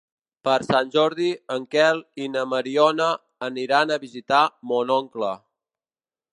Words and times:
Per 0.47 0.53
Sant 0.67 0.87
Jordi 0.95 1.27
en 1.57 1.67
Quel 1.75 2.01
i 2.25 2.31
na 2.37 2.45
Mariona 2.55 3.11
aniran 3.51 3.93
a 3.93 4.01
visitar 4.07 4.43
mon 4.73 4.97
oncle. 5.01 5.31